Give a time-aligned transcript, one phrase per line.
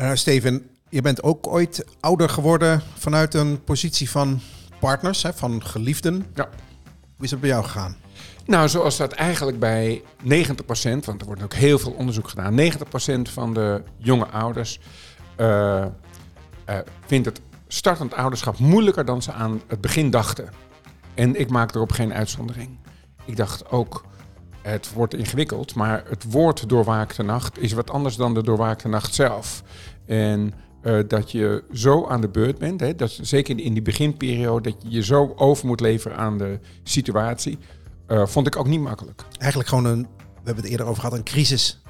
[0.00, 4.40] Uh, Steven, je bent ook ooit ouder geworden vanuit een positie van
[4.80, 6.26] partners, hè, van geliefden.
[6.34, 6.48] Ja.
[7.16, 7.96] Hoe is het bij jou gegaan?
[8.46, 12.60] Nou, zoals dat eigenlijk bij 90%, want er wordt ook heel veel onderzoek gedaan,
[13.28, 14.80] 90% van de jonge ouders
[15.36, 15.86] uh,
[17.06, 20.48] vindt het startend ouderschap moeilijker dan ze aan het begin dachten.
[21.14, 22.78] En ik maak erop geen uitzondering.
[23.24, 24.04] Ik dacht ook,
[24.68, 29.14] het wordt ingewikkeld, maar het woord doorwaakte nacht is wat anders dan de doorwaakte nacht
[29.14, 29.62] zelf.
[30.06, 34.70] En uh, dat je zo aan de beurt bent, hè, dat, zeker in die beginperiode,
[34.70, 37.58] dat je je zo over moet leveren aan de situatie,
[38.08, 39.22] uh, vond ik ook niet makkelijk.
[39.38, 41.82] Eigenlijk gewoon een, we hebben het eerder over gehad, een crisis.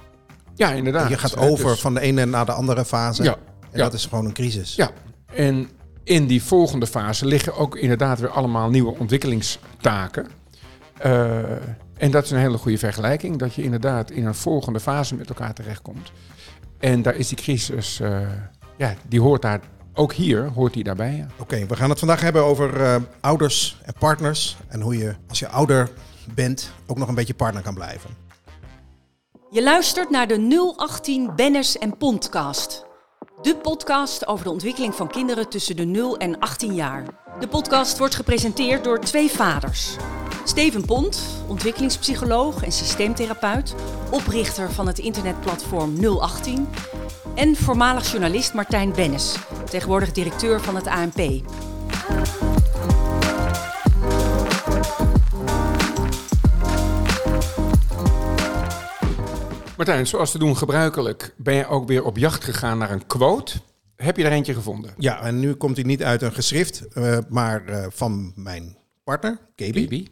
[0.55, 1.09] Ja, inderdaad.
[1.09, 3.23] Je gaat over dus, van de ene naar de andere fase.
[3.23, 3.39] Ja, en
[3.79, 3.83] ja.
[3.83, 4.75] dat is gewoon een crisis.
[4.75, 4.91] Ja,
[5.27, 5.69] en
[6.05, 10.27] in die volgende fase liggen ook inderdaad weer allemaal nieuwe ontwikkelingstaken.
[11.07, 11.43] Uh,
[11.99, 15.29] en dat is een hele goede vergelijking, dat je inderdaad in een volgende fase met
[15.29, 16.13] elkaar terechtkomt.
[16.79, 18.21] En daar is die crisis, uh,
[18.77, 19.61] ja, die hoort daar,
[19.95, 21.17] ook hier hoort die daarbij.
[21.17, 21.27] Ja.
[21.39, 24.57] Oké, we gaan het vandaag hebben over uh, ouders en partners.
[24.69, 25.91] En hoe je, als je ouder
[26.35, 28.11] bent, ook nog een beetje partner kan blijven.
[29.51, 32.87] Je luistert naar de 018 Benners en Pondcast.
[33.43, 37.05] De podcast over de ontwikkeling van kinderen tussen de 0 en 18 jaar.
[37.41, 39.97] De podcast wordt gepresenteerd door twee vaders.
[40.49, 43.75] Steven Pont, ontwikkelingspsycholoog en systeemtherapeut,
[44.11, 46.69] oprichter van het internetplatform 018.
[47.35, 49.37] En voormalig journalist Martijn Bennis,
[49.71, 51.17] tegenwoordig directeur van het ANP.
[59.77, 63.59] Martijn, zoals te doen gebruikelijk, ben je ook weer op jacht gegaan naar een quote.
[63.97, 64.95] Heb je er eentje gevonden?
[64.99, 68.78] Ja, en nu komt hij niet uit een geschrift, uh, maar uh, van mijn
[69.09, 70.09] partner, Gaby.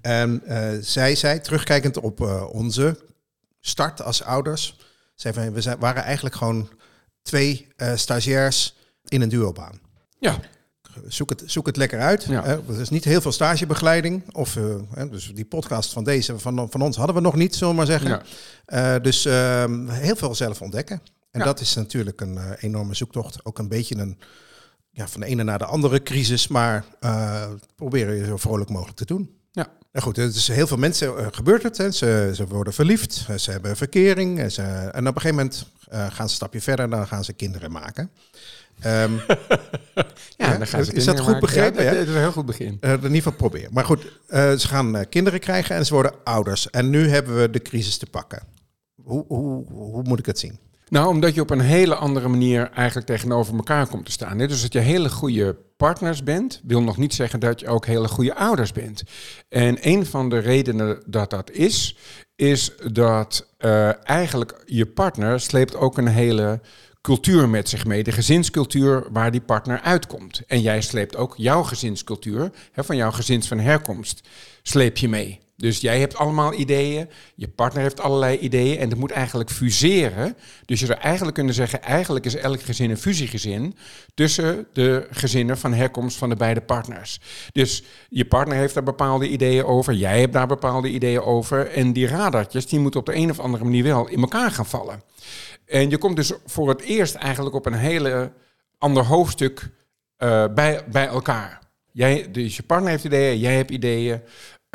[0.00, 2.20] En uh, zij zei, terugkijkend op
[2.52, 2.98] onze
[3.60, 4.76] start als ouders,
[5.14, 6.68] zei van, we zijn, waren eigenlijk gewoon
[7.22, 8.76] twee stagiairs
[9.08, 9.80] in een duobaan.
[10.18, 10.40] Ja
[11.06, 12.24] zoek het, zoek het lekker uit.
[12.24, 12.44] Ja.
[12.44, 14.22] Er is niet heel veel stagebegeleiding.
[14.32, 14.58] Of,
[15.10, 17.86] dus die podcast van deze, van, van ons hadden we nog niet, zullen we maar
[17.86, 18.22] zeggen.
[18.66, 18.98] Ja.
[18.98, 21.00] Dus uh, heel veel zelf ontdekken.
[21.30, 21.44] En ja.
[21.46, 23.44] dat is natuurlijk een enorme zoektocht.
[23.44, 24.18] Ook een beetje een,
[24.96, 26.48] ja, van de ene naar de andere crisis.
[26.48, 26.84] Maar
[27.74, 29.30] proberen je zo vrolijk mogelijk te doen.
[29.52, 29.68] Ja.
[29.92, 31.76] Nou goed, is heel veel mensen gebeurt het.
[31.76, 31.90] Hè.
[31.90, 34.38] Ze, ze worden verliefd, ze hebben verkering.
[34.38, 37.24] En, ze, en op een gegeven moment gaan ze een stapje verder en dan gaan
[37.24, 38.10] ze kinderen maken.
[38.86, 39.20] Um,
[40.36, 41.84] ja, dan gaan ze is dat goed begrepen?
[41.84, 42.78] Ja, dat is een heel goed begin.
[42.80, 43.72] Uh, in ieder geval proberen.
[43.72, 46.70] Maar goed, ze gaan kinderen krijgen en ze worden ouders.
[46.70, 48.42] En nu hebben we de crisis te pakken.
[49.02, 50.58] Hoe, hoe, hoe moet ik het zien?
[50.88, 54.38] Nou, omdat je op een hele andere manier eigenlijk tegenover elkaar komt te staan.
[54.38, 58.08] Dus dat je hele goede partners bent, wil nog niet zeggen dat je ook hele
[58.08, 59.02] goede ouders bent.
[59.48, 61.96] En een van de redenen dat dat is,
[62.36, 63.46] is dat
[64.02, 66.60] eigenlijk je partner sleept ook een hele
[67.00, 70.42] cultuur met zich mee, de gezinscultuur waar die partner uitkomt.
[70.46, 74.28] En jij sleept ook jouw gezinscultuur, hè, van jouw gezins van herkomst,
[74.62, 75.40] sleep je mee.
[75.56, 80.36] Dus jij hebt allemaal ideeën, je partner heeft allerlei ideeën en dat moet eigenlijk fuseren.
[80.64, 83.76] Dus je zou eigenlijk kunnen zeggen, eigenlijk is elk gezin een fusiegezin
[84.14, 87.20] tussen de gezinnen van herkomst van de beide partners.
[87.52, 91.92] Dus je partner heeft daar bepaalde ideeën over, jij hebt daar bepaalde ideeën over en
[91.92, 95.02] die radartjes die moeten op de een of andere manier wel in elkaar gaan vallen.
[95.66, 98.32] En je komt dus voor het eerst eigenlijk op een hele
[98.78, 99.60] ander hoofdstuk
[100.18, 101.64] uh, bij, bij elkaar.
[101.92, 104.20] Jij, dus je partner heeft ideeën, jij hebt ideeën.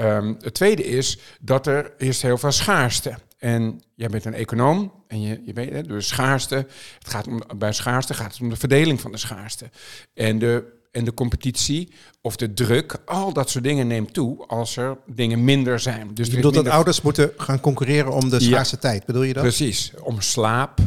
[0.02, 3.16] Um, het tweede is dat er is heel veel schaarste.
[3.38, 6.56] En jij bent een econoom en je, je weet, dus schaarste,
[7.00, 9.70] het gaat om, bij schaarste gaat het om de verdeling van de schaarste.
[10.14, 11.92] En de, en de competitie
[12.22, 16.14] of de druk, al dat soort dingen neemt toe als er dingen minder zijn.
[16.14, 16.64] Dus je bedoelt minder...
[16.64, 19.44] dat ouders moeten gaan concurreren om de schaarste ja, tijd, bedoel je dat?
[19.44, 20.80] Precies, om slaap,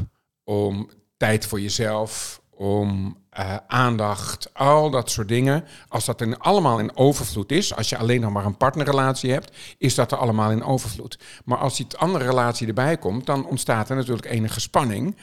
[0.45, 5.65] om tijd voor jezelf, om uh, aandacht, al dat soort dingen.
[5.89, 9.57] Als dat in, allemaal in overvloed is, als je alleen nog maar een partnerrelatie hebt,
[9.79, 11.19] is dat er allemaal in overvloed.
[11.45, 15.17] Maar als die andere relatie erbij komt, dan ontstaat er natuurlijk enige spanning.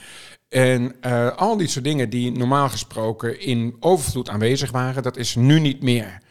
[0.49, 5.35] En uh, al die soort dingen die normaal gesproken in overvloed aanwezig waren, dat is
[5.35, 6.21] nu niet meer.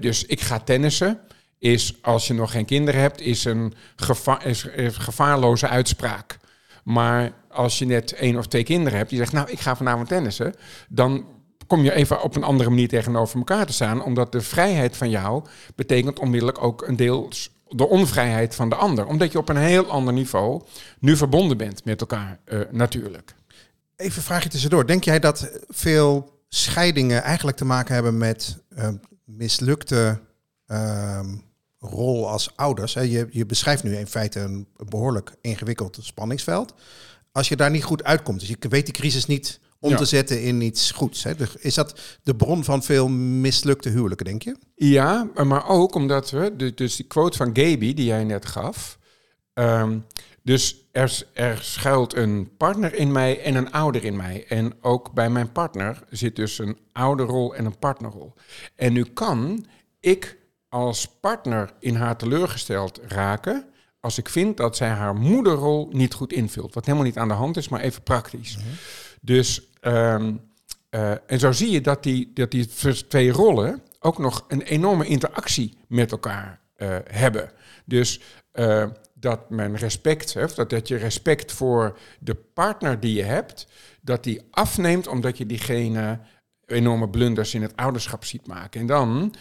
[0.00, 1.20] Dus ik ga tennissen,
[1.58, 6.38] is als je nog geen kinderen hebt, is een geva is, is gevaarloze uitspraak.
[6.82, 10.08] Maar als je net één of twee kinderen hebt, die zegt, nou, ik ga vanavond
[10.08, 10.54] tennissen,
[10.88, 11.24] dan
[11.66, 15.10] kom je even op een andere manier tegenover elkaar te staan, omdat de vrijheid van
[15.10, 15.44] jou
[15.74, 17.28] betekent onmiddellijk ook een deel
[17.76, 20.62] de onvrijheid van de ander, omdat je op een heel ander niveau
[20.98, 23.34] nu verbonden bent met elkaar, uh, natuurlijk.
[23.96, 24.86] Even een vraagje tussendoor.
[24.86, 28.88] Denk jij dat veel scheidingen eigenlijk te maken hebben met uh,
[29.24, 30.20] mislukte
[30.66, 31.20] uh,
[31.82, 32.92] rol als ouders?
[32.92, 36.74] Je, je beschrijft nu in feite een behoorlijk ingewikkeld spanningsveld
[37.32, 40.42] als je daar niet goed uitkomt, dus je weet die crisis niet om te zetten
[40.42, 41.22] in iets goeds.
[41.22, 41.32] Hè?
[41.58, 44.56] Is dat de bron van veel mislukte huwelijken, denk je?
[44.74, 48.98] Ja, maar ook omdat we, dus die quote van Gaby die jij net gaf.
[49.54, 49.98] Ehm,
[50.42, 54.44] dus er, er schuilt een partner in mij en een ouder in mij.
[54.48, 58.34] En ook bij mijn partner zit dus een ouderrol en een partnerrol.
[58.76, 59.66] En nu kan
[60.00, 60.38] ik
[60.72, 63.64] als partner in haar teleurgesteld raken
[64.00, 66.74] als ik vind dat zij haar moederrol niet goed invult.
[66.74, 68.56] Wat helemaal niet aan de hand is, maar even praktisch.
[68.56, 68.66] Mhm.
[69.20, 70.40] Dus, um,
[71.26, 72.68] en zo zie je dat die, dat die
[73.08, 77.50] twee rollen ook nog een enorme interactie met elkaar uh, hebben.
[77.84, 78.20] Dus
[78.52, 83.66] uh, dat men respect heeft, dat, dat je respect voor de partner die je hebt,
[84.00, 86.18] dat die afneemt omdat je diegene
[86.66, 88.80] enorme blunders in het ouderschap ziet maken.
[88.80, 89.34] En dan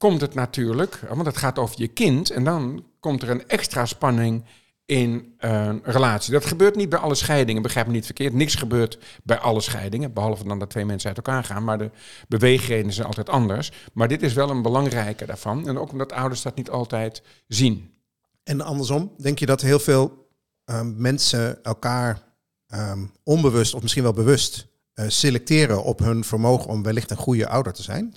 [0.00, 3.86] komt het natuurlijk, want het gaat over je kind, en dan komt er een extra
[3.86, 4.44] spanning
[4.86, 6.32] in een relatie.
[6.32, 8.32] Dat gebeurt niet bij alle scheidingen, begrijp me niet verkeerd.
[8.32, 11.64] Niks gebeurt bij alle scheidingen, behalve dan dat twee mensen uit elkaar gaan.
[11.64, 11.90] Maar de
[12.28, 13.72] beweegredenen zijn altijd anders.
[13.92, 15.68] Maar dit is wel een belangrijke daarvan.
[15.68, 17.94] En ook omdat ouders dat niet altijd zien.
[18.42, 20.28] En andersom, denk je dat heel veel
[20.64, 22.22] ehm, mensen elkaar
[22.66, 27.48] ehm, onbewust of misschien wel bewust uh, selecteren op hun vermogen om wellicht een goede
[27.48, 28.14] ouder te zijn?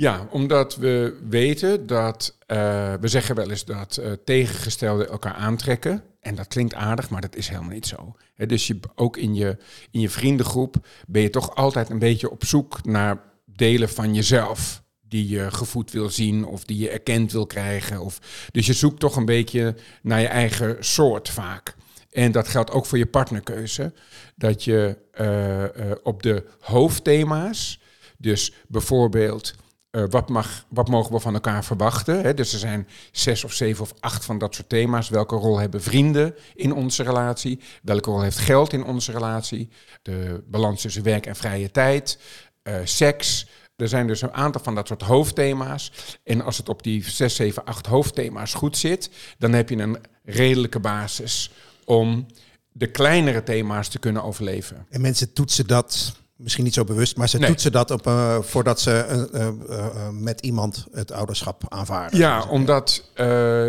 [0.00, 6.02] Ja, omdat we weten dat, uh, we zeggen wel eens dat uh, tegengestelden elkaar aantrekken.
[6.20, 8.16] En dat klinkt aardig, maar dat is helemaal niet zo.
[8.36, 9.56] dus je, ook in je,
[9.90, 10.76] in je vriendengroep
[11.06, 14.82] ben je toch altijd een beetje op zoek naar delen van jezelf.
[15.00, 18.00] Die je gevoed wil zien of die je erkend wil krijgen.
[18.00, 18.18] Of,
[18.50, 21.74] dus je zoekt toch een beetje naar je eigen soort vaak.
[22.10, 23.92] En dat geldt ook voor je partnerkeuze.
[24.36, 27.80] Dat je uh, op de hoofdthema's,
[28.18, 29.54] dus bijvoorbeeld
[29.90, 32.20] uh, wat, mag, wat mogen we van elkaar verwachten?
[32.20, 32.34] Hè?
[32.34, 35.08] Dus er zijn zes of zeven of acht van dat soort thema's.
[35.08, 37.60] Welke rol hebben vrienden in onze relatie?
[37.82, 39.68] Welke rol heeft geld in onze relatie?
[40.02, 42.18] De balans tussen werk en vrije tijd,
[42.62, 43.46] uh, seks.
[43.76, 45.92] Er zijn dus een aantal van dat soort hoofdthema's.
[46.24, 49.98] En als het op die zes, zeven, acht hoofdthema's goed zit, dan heb je een
[50.24, 51.50] redelijke basis
[51.84, 52.26] om
[52.72, 54.86] de kleinere thema's te kunnen overleven.
[54.90, 57.48] En mensen toetsen dat misschien niet zo bewust, maar ze nee.
[57.48, 62.18] toetsen dat op, uh, voordat ze uh, uh, met iemand het ouderschap aanvaarden.
[62.18, 63.04] Ja, omdat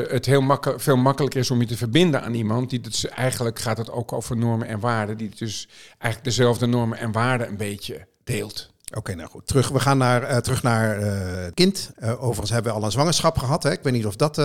[0.09, 2.69] het heel makkel veel makkelijker is om je te verbinden aan iemand.
[2.69, 6.97] Die dus eigenlijk gaat het ook over normen en waarden, die dus eigenlijk dezelfde normen
[6.97, 8.69] en waarden een beetje deelt.
[8.93, 9.47] Oké, nou goed.
[9.47, 10.99] Terug, we gaan naar, terug naar
[11.53, 11.91] kind.
[12.01, 13.63] overigens hebben we al een zwangerschap gehad.
[13.63, 13.71] Hè?
[13.71, 14.37] Ik weet niet of dat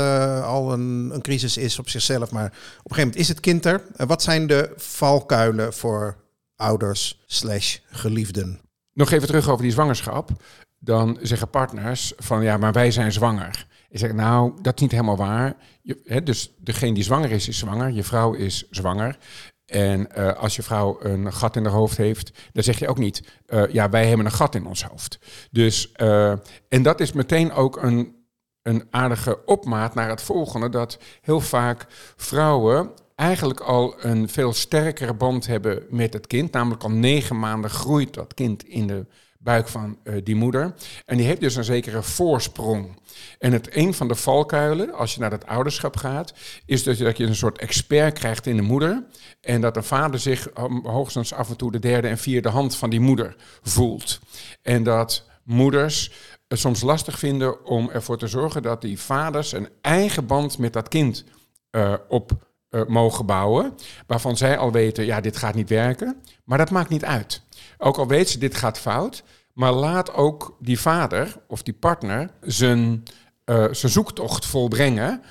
[0.43, 3.67] al een, een crisis is op zichzelf, maar op een gegeven moment is het kind
[3.67, 3.83] er.
[3.97, 6.17] wat zijn de valkuilen voor
[6.57, 8.61] ouders slash geliefden.
[8.93, 10.31] Nog even terug over die zwangerschap.
[10.79, 13.67] Dan zeggen partners van ja, maar wij zijn zwanger.
[13.89, 15.57] Ik zeg nou, dat is niet helemaal waar.
[15.83, 17.91] Je, hè, dus degene die zwanger is, is zwanger.
[17.91, 19.19] Je vrouw is zwanger.
[19.67, 22.99] En uh, als je vrouw een gat in haar hoofd heeft, dan zeg je ook
[22.99, 25.19] niet, uh, ja, wij hebben een gat in ons hoofd.
[25.51, 26.31] Dus, uh,
[26.69, 28.15] en dat is meteen ook een,
[28.63, 31.87] een aardige opmaat naar het volgende, dat heel vaak
[32.17, 36.53] vrouwen eigenlijk al een veel sterkere band hebben met het kind.
[36.53, 39.07] Namelijk al negen maanden groeit dat kind in de
[39.39, 40.75] buik van uh, die moeder.
[41.05, 42.99] En die heeft dus een zekere voorsprong.
[43.39, 46.35] En het een van de valkuilen, als je naar het ouderschap gaat,
[46.65, 49.05] is dat je, dat je een soort expert krijgt in de moeder.
[49.41, 52.77] En dat de vader zich um, hoogstens af en toe de derde en vierde hand
[52.77, 54.21] van die moeder voelt.
[54.63, 56.13] En dat moeders
[56.49, 60.73] het soms lastig vinden om ervoor te zorgen dat die vaders een eigen band met
[60.73, 61.25] dat kind
[61.71, 62.46] uh, op
[62.87, 63.75] mogen bouwen.
[64.07, 66.23] Waarvan zij al weten, ja, dit gaat niet werken.
[66.45, 67.43] Maar dat maakt niet uit.
[67.79, 69.23] Ook al weet ze, dit gaat fout.
[69.53, 73.03] Maar laat ook die vader of die partner zijn,
[73.45, 75.23] uh, zijn zoektocht volbrengen.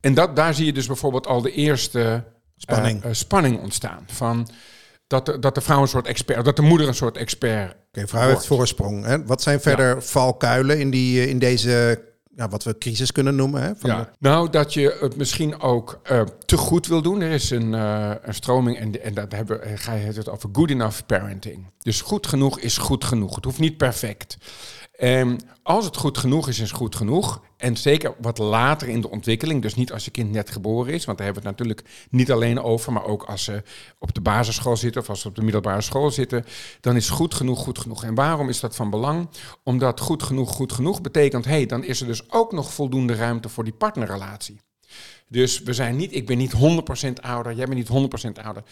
[0.00, 2.24] En dat, daar zie je dus bijvoorbeeld al de eerste
[2.56, 4.04] spanning, uh, spanning ontstaan.
[4.06, 4.48] Van
[5.06, 7.70] dat de, dat de vrouw een soort expert, dat de moeder een soort expert.
[7.70, 9.04] Oké, okay, vrouw heeft voorsprong.
[9.04, 9.24] Hè?
[9.24, 10.00] Wat zijn verder ja.
[10.00, 12.02] valkuilen in, die, in deze
[12.40, 13.62] ja, wat we crisis kunnen noemen.
[13.62, 14.10] Hè, van ja.
[14.18, 17.20] Nou, dat je het misschien ook uh, te goed wil doen.
[17.20, 20.70] Er is een, uh, een stroming en, en dat hebben, ga je het over good
[20.70, 21.66] enough parenting.
[21.78, 23.34] Dus goed genoeg is goed genoeg.
[23.34, 24.36] Het hoeft niet perfect.
[25.00, 27.42] En als het goed genoeg is, is goed genoeg.
[27.56, 31.04] En zeker wat later in de ontwikkeling, dus niet als je kind net geboren is,
[31.04, 33.62] want daar hebben we het natuurlijk niet alleen over, maar ook als ze
[33.98, 36.44] op de basisschool zitten of als ze op de middelbare school zitten,
[36.80, 38.04] dan is goed genoeg goed genoeg.
[38.04, 39.28] En waarom is dat van belang?
[39.64, 43.14] Omdat goed genoeg goed genoeg betekent, hé, hey, dan is er dus ook nog voldoende
[43.14, 44.60] ruimte voor die partnerrelatie.
[45.28, 48.62] Dus we zijn niet, ik ben niet 100% ouder, jij bent niet 100% ouder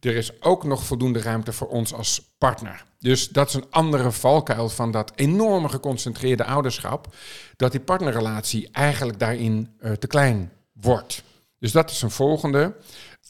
[0.00, 2.84] er is ook nog voldoende ruimte voor ons als partner.
[2.98, 7.14] Dus dat is een andere valkuil van dat enorme geconcentreerde ouderschap,
[7.56, 11.22] dat die partnerrelatie eigenlijk daarin uh, te klein wordt.
[11.58, 12.76] Dus dat is een volgende.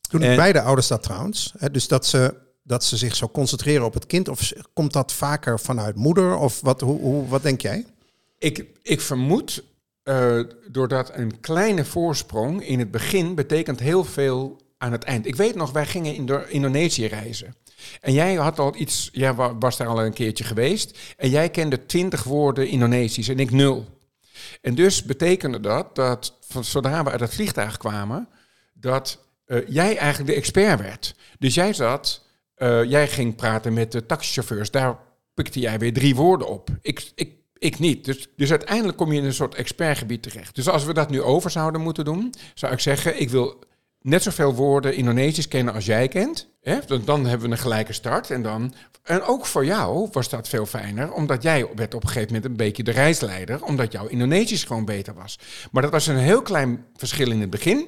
[0.09, 3.85] Toen en, beide ouders dat trouwens, hè, dus dat ze dat ze zich zo concentreren
[3.85, 4.29] op het kind?
[4.29, 6.37] Of komt dat vaker vanuit moeder?
[6.37, 7.87] Of wat, hoe, hoe, wat denk jij?
[8.39, 9.63] Ik, ik vermoed,
[10.05, 15.27] uh, doordat een kleine voorsprong in het begin betekent heel veel aan het eind.
[15.27, 17.55] Ik weet nog, wij gingen in Indonesië reizen.
[18.01, 20.99] En jij had al iets, jij was daar al een keertje geweest.
[21.17, 23.87] En jij kende twintig woorden Indonesisch en ik nul.
[24.61, 28.29] En dus betekende dat dat zodra we uit het vliegtuig kwamen,
[28.73, 31.15] dat uh, jij eigenlijk de expert werd.
[31.39, 32.25] Dus jij zat,
[32.57, 34.71] uh, jij ging praten met de taxichauffeurs.
[34.71, 34.99] Daar
[35.35, 36.69] pikte jij weer drie woorden op.
[36.83, 38.05] Ik, ik, ik niet.
[38.05, 40.55] Dus, dus uiteindelijk kom je in een soort expertgebied terecht.
[40.55, 43.59] Dus als we dat nu over zouden moeten doen, zou ik zeggen: ik wil
[44.01, 46.49] net zoveel woorden Indonesisch kennen als jij kent.
[46.61, 46.79] Hè?
[46.87, 48.31] Dan, dan hebben we een gelijke start.
[48.31, 52.09] En, dan, en ook voor jou was dat veel fijner, omdat jij werd op een
[52.09, 55.39] gegeven moment een beetje de reisleider, omdat jouw Indonesisch gewoon beter was.
[55.71, 57.87] Maar dat was een heel klein verschil in het begin.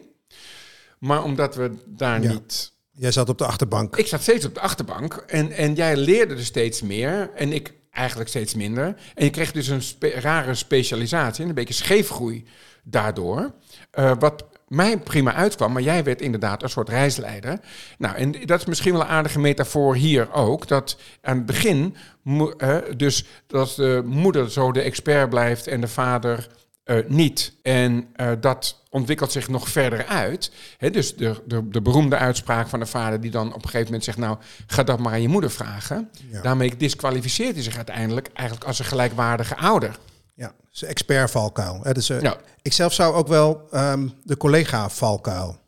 [0.99, 2.73] Maar omdat we daar niet.
[2.91, 3.97] Jij zat op de achterbank.
[3.97, 5.15] Ik zat steeds op de achterbank.
[5.15, 7.31] En, en jij leerde er steeds meer.
[7.35, 8.97] En ik eigenlijk steeds minder.
[9.15, 11.43] En je kreeg dus een rare specialisatie.
[11.43, 12.45] En een beetje scheefgroei
[12.83, 13.55] daardoor.
[13.99, 17.61] Uh, wat mij prima uitkwam, maar jij werd inderdaad een soort reisleider.
[17.99, 20.69] Nou, en dat is misschien wel een aardige metafoor hier ook.
[20.69, 25.89] Dat aan het begin, uh, dus dat de moeder zo de expert blijft en de
[25.89, 26.49] vader
[26.85, 27.53] uh, niet.
[27.63, 30.53] En uh, dat ontwikkelt zich nog verder uit.
[30.79, 33.85] He, dus de, de, de, beroemde uitspraak van de vader die dan op een gegeven
[33.85, 34.19] moment zegt...
[34.19, 36.11] nou, ga dat maar aan je moeder vragen.
[36.31, 36.41] Ja.
[36.41, 39.97] Daarmee disqualificeert hij zich uiteindelijk eigenlijk als een gelijkwaardige ouder.
[40.41, 41.83] Ja, is expert valkuil.
[41.93, 42.37] Dus, uh, ja.
[42.63, 45.59] Ik zelf zou ook wel um, de collega valkuil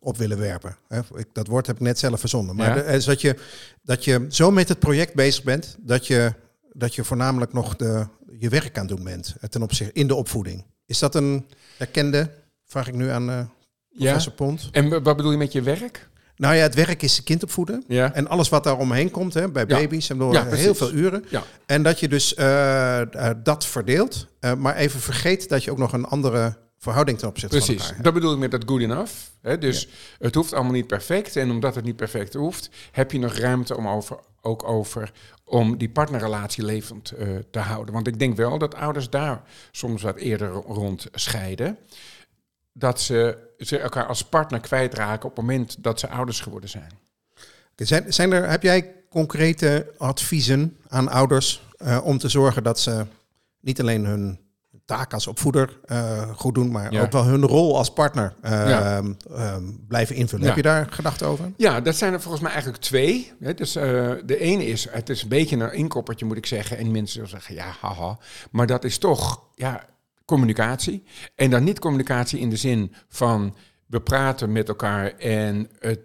[0.00, 0.76] op willen werpen.
[1.14, 2.56] Ik, dat woord heb ik net zelf verzonnen.
[2.56, 2.82] Maar ja.
[2.82, 3.36] de, is dat, je,
[3.82, 5.76] dat je zo met het project bezig bent...
[5.80, 6.32] dat je,
[6.72, 8.06] dat je voornamelijk nog de,
[8.38, 10.64] je werk aan doen bent ten opzichte in de opvoeding.
[10.86, 11.46] Is dat een
[11.78, 12.30] erkende?
[12.64, 13.40] Vraag ik nu aan uh,
[13.96, 14.36] professor ja.
[14.36, 14.68] Pont.
[14.72, 16.08] En wat bedoel je met je werk?
[16.36, 17.84] Nou ja, het werk is kind opvoeden.
[17.88, 18.14] Ja.
[18.14, 21.24] En alles wat daar omheen komt, hè, bij baby's, we ja, heel veel uren.
[21.66, 25.78] En dat je dus uh, uh, dat verdeelt, uh, maar even vergeet dat je ook
[25.78, 28.80] nog een andere verhouding ten opzichte Precies, van elkaar dat bedoel ik met dat good
[28.80, 29.12] enough.
[29.42, 29.58] Hè?
[29.58, 29.88] Dus
[30.18, 31.36] het hoeft allemaal niet perfect.
[31.36, 35.12] En omdat het niet perfect hoeft, heb je nog ruimte om over, ook over
[35.44, 37.94] om die partnerrelatie levend uh, te houden.
[37.94, 41.78] Want ik denk wel dat ouders daar soms wat eerder rond scheiden.
[42.78, 46.90] Dat ze, ze elkaar als partner kwijtraken op het moment dat ze ouders geworden zijn.
[47.76, 53.06] Zijn, zijn er, heb jij concrete adviezen aan ouders uh, om te zorgen dat ze
[53.60, 54.40] niet alleen hun
[54.84, 57.02] taak als opvoeder uh, goed doen, maar ja.
[57.02, 59.02] ook wel hun rol als partner uh, ja.
[59.30, 59.56] uh,
[59.88, 60.42] blijven invullen.
[60.42, 60.46] Ja.
[60.46, 61.52] Heb je daar gedachten over?
[61.56, 63.32] Ja, dat zijn er volgens mij eigenlijk twee.
[63.40, 63.54] Hè.
[63.54, 63.82] Dus, uh,
[64.24, 67.28] de ene is, het is een beetje een inkoppertje moet ik zeggen, en mensen zullen
[67.28, 68.18] zeggen, ja, haha.
[68.50, 69.84] Maar dat is toch, ja,
[70.26, 71.02] communicatie.
[71.34, 73.56] En dan niet communicatie in de zin van,
[73.86, 76.00] we praten met elkaar en het,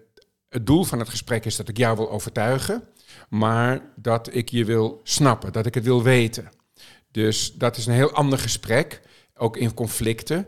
[0.50, 2.84] het doel van het gesprek is dat ik jou wil overtuigen,
[3.30, 6.52] maar dat ik je wil snappen, dat ik het wil weten.
[7.12, 9.02] Dus dat is een heel ander gesprek,
[9.36, 10.48] ook in conflicten.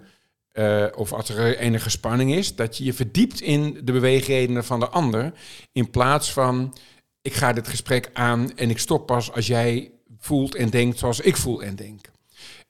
[0.54, 4.80] Uh, of als er enige spanning is, dat je je verdiept in de beweegredenen van
[4.80, 5.34] de ander.
[5.72, 6.76] In plaats van,
[7.22, 11.20] ik ga dit gesprek aan en ik stop pas als jij voelt en denkt zoals
[11.20, 12.12] ik voel en denk.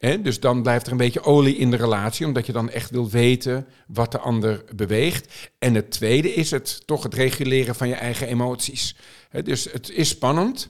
[0.03, 3.09] Dus dan blijft er een beetje olie in de relatie, omdat je dan echt wil
[3.09, 5.49] weten wat de ander beweegt.
[5.59, 8.95] En het tweede is het toch het reguleren van je eigen emoties.
[9.43, 10.69] Dus het is spannend.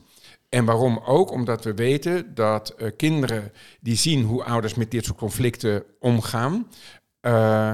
[0.50, 1.32] En waarom ook?
[1.32, 6.68] Omdat we weten dat uh, kinderen die zien hoe ouders met dit soort conflicten omgaan,
[7.22, 7.74] uh,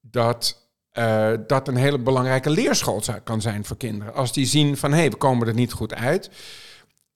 [0.00, 4.14] dat uh, dat een hele belangrijke leerschool kan zijn voor kinderen.
[4.14, 6.30] Als die zien van hé, hey, we komen er niet goed uit.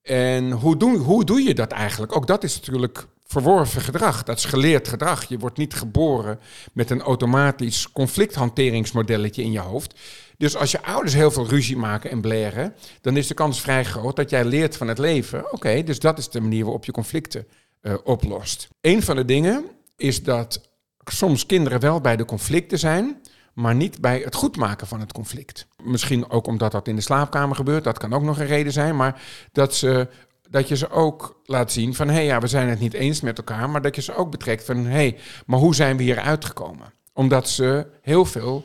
[0.03, 2.17] En hoe hoe doe je dat eigenlijk?
[2.17, 4.23] Ook dat is natuurlijk verworven gedrag.
[4.23, 5.25] Dat is geleerd gedrag.
[5.25, 6.39] Je wordt niet geboren
[6.73, 9.95] met een automatisch conflicthanteringsmodelletje in je hoofd.
[10.37, 13.85] Dus als je ouders heel veel ruzie maken en blaren, dan is de kans vrij
[13.85, 15.53] groot dat jij leert van het leven.
[15.53, 17.47] Oké, dus dat is de manier waarop je conflicten
[17.83, 18.69] uh, oplost.
[18.81, 19.65] Een van de dingen
[19.97, 20.71] is dat
[21.05, 23.21] soms kinderen wel bij de conflicten zijn,
[23.55, 25.67] maar niet bij het goedmaken van het conflict.
[25.83, 28.97] Misschien ook omdat dat in de slaapkamer gebeurt, dat kan ook nog een reden zijn,
[28.97, 30.09] maar dat, ze,
[30.51, 33.21] dat je ze ook laat zien van hé hey, ja, we zijn het niet eens
[33.21, 36.03] met elkaar, maar dat je ze ook betrekt van hé, hey, maar hoe zijn we
[36.03, 36.93] hier uitgekomen?
[37.13, 38.65] Omdat ze heel veel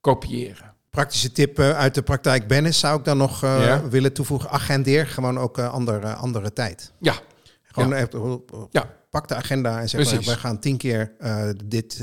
[0.00, 0.74] kopiëren.
[0.90, 3.88] Praktische tip uh, uit de praktijk Bennis zou ik dan nog uh, ja.
[3.88, 4.50] willen toevoegen.
[4.50, 6.92] Agendeer gewoon ook uh, andere, andere tijd.
[7.00, 7.14] Ja.
[7.62, 7.96] Gewoon ja.
[7.96, 8.90] Even, ja.
[9.10, 11.12] pak de agenda en zeg maar, wij gaan tien keer
[11.64, 12.02] dit,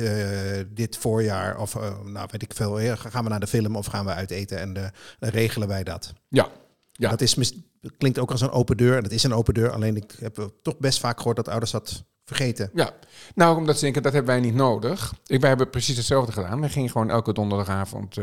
[0.67, 4.11] dit voorjaar of nou weet ik veel, gaan we naar de film of gaan we
[4.11, 6.13] uit eten en regelen wij dat.
[6.29, 6.49] Ja.
[6.97, 7.09] Ja.
[7.09, 7.53] Dat is,
[7.97, 9.71] klinkt ook als een open deur en dat is een open deur.
[9.71, 12.69] Alleen ik heb toch best vaak gehoord dat ouders dat vergeten.
[12.73, 12.93] Ja,
[13.35, 15.13] nou omdat ze denken dat hebben wij niet nodig.
[15.25, 16.61] Ik, wij hebben precies hetzelfde gedaan.
[16.61, 18.15] We gingen gewoon elke donderdagavond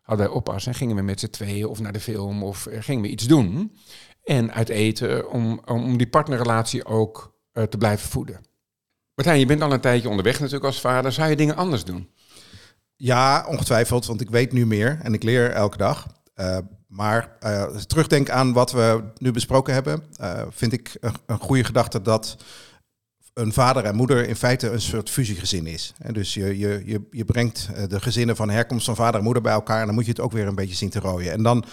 [0.00, 3.02] hadden wij oppas en gingen we met z'n tweeën of naar de film of gingen
[3.02, 3.76] we iets doen.
[4.24, 8.40] En uit eten om, om die partnerrelatie ook te blijven voeden.
[9.14, 11.12] Martijn, je bent al een tijdje onderweg natuurlijk als vader.
[11.12, 12.10] Zou je dingen anders doen?
[12.96, 16.06] Ja, ongetwijfeld, want ik weet nu meer en ik leer elke dag.
[16.36, 16.58] Uh,
[16.96, 21.64] maar uh, terugdenk aan wat we nu besproken hebben, uh, vind ik een, een, goede
[21.64, 22.36] gedachte dat
[23.34, 25.92] een vader en moeder in feite een soort fusiegezin is.
[25.98, 29.52] En dus je, je, je, brengt de gezinnen van herkomst van vader en moeder bij
[29.52, 31.32] elkaar en dan moet je het ook weer een beetje zien te rooien.
[31.32, 31.64] En dan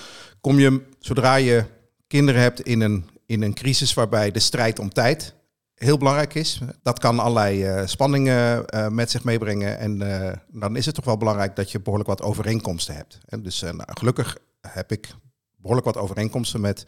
[0.41, 1.63] kom je, zodra je
[2.07, 5.33] kinderen hebt, in een, in een crisis waarbij de strijd om tijd
[5.75, 6.59] heel belangrijk is.
[6.81, 9.77] Dat kan allerlei spanningen met zich meebrengen.
[9.77, 9.97] En
[10.51, 13.17] dan is het toch wel belangrijk dat je behoorlijk wat overeenkomsten hebt.
[13.25, 15.15] En dus nou, gelukkig heb ik
[15.55, 16.85] behoorlijk wat overeenkomsten met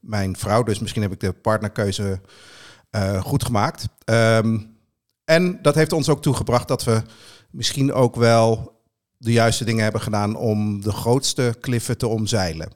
[0.00, 0.62] mijn vrouw.
[0.62, 2.20] Dus misschien heb ik de partnerkeuze
[3.20, 3.88] goed gemaakt.
[4.04, 4.76] Um,
[5.24, 7.02] en dat heeft ons ook toegebracht dat we
[7.50, 8.80] misschien ook wel
[9.16, 12.68] de juiste dingen hebben gedaan om de grootste kliffen te omzeilen.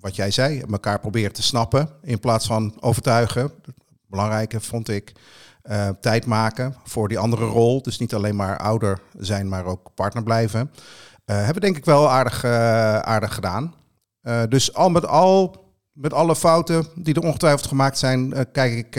[0.00, 3.52] Wat jij zei, elkaar proberen te snappen in plaats van overtuigen
[4.06, 5.12] belangrijke, vond ik.
[5.70, 7.82] Uh, tijd maken voor die andere rol.
[7.82, 10.70] Dus niet alleen maar ouder zijn, maar ook partner blijven.
[11.26, 13.74] Uh, hebben denk ik wel aardig, uh, aardig gedaan.
[14.48, 18.90] dus al met al, met alle fouten die er ongetwijfeld gemaakt zijn, kijk ik,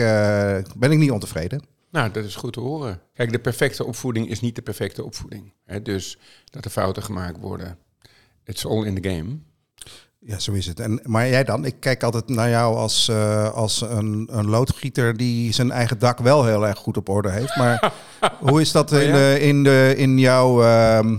[0.76, 1.62] ben ik niet ontevreden.
[1.90, 3.00] Nou, dat is goed te horen.
[3.14, 5.52] Kijk, de perfecte opvoeding is niet de perfecte opvoeding.
[5.64, 5.82] Hè?
[5.82, 7.78] Dus dat er fouten gemaakt worden.
[8.44, 9.38] It's all in the game.
[10.18, 10.80] Ja, zo is het.
[10.80, 11.64] En, maar jij dan?
[11.64, 16.18] Ik kijk altijd naar jou als, uh, als een, een loodgieter die zijn eigen dak
[16.18, 17.56] wel heel erg goed op orde heeft.
[17.56, 17.92] Maar
[18.40, 21.18] hoe is dat oh in, uh, in, de, in jouw uh,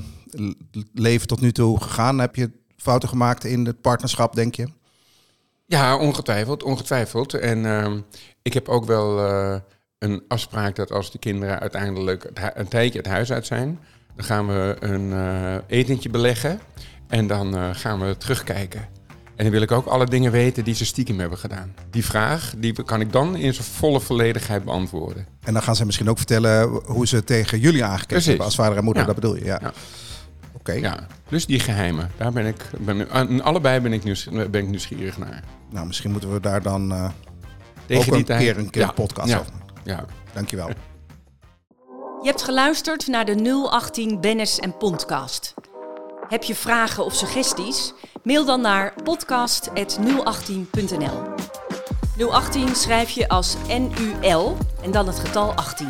[0.93, 2.19] leven tot nu toe gegaan?
[2.19, 4.67] Heb je fouten gemaakt in het partnerschap, denk je?
[5.65, 6.63] Ja, ongetwijfeld.
[6.63, 7.33] ongetwijfeld.
[7.33, 7.99] En ehm,
[8.41, 9.55] ik heb ook wel eh,
[9.97, 13.79] een afspraak dat als de kinderen uiteindelijk een tijdje het huis uit zijn,
[14.15, 15.13] dan gaan we een
[15.67, 16.59] etentje beleggen.
[17.07, 18.87] En dan gaan we terugkijken.
[19.37, 21.73] En dan wil ik ook alle dingen weten die ze stiekem hebben gedaan.
[21.89, 25.27] Die vraag die kan ik dan in zijn volle volledigheid beantwoorden.
[25.43, 28.77] En dan gaan ze misschien ook vertellen hoe ze tegen jullie aangekeken hebben als vader
[28.77, 29.45] en moeder, dat bedoel je?
[29.45, 29.59] Ja.
[29.61, 29.73] ja.
[30.67, 30.79] Oké.
[30.79, 32.11] Ja, dus die geheimen.
[32.17, 35.43] Daar ben ik, ben, aan allebei ben ik, nieuwsgierig, ben ik nieuwsgierig naar.
[35.69, 37.09] Nou, misschien moeten we daar dan uh,
[37.85, 38.91] Tegen ook een keer een keer ja.
[38.91, 39.39] podcast ja.
[39.39, 39.51] over
[39.83, 40.05] Ja.
[40.33, 40.67] Dankjewel.
[42.21, 45.53] Je hebt geluisterd naar de 018 Bennis en Podcast.
[46.27, 47.93] Heb je vragen of suggesties?
[48.23, 51.35] Mail dan naar podcast.018.nl.
[52.31, 55.87] 018 schrijf je als NUL en dan het getal 18.